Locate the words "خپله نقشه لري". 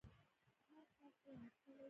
1.19-1.79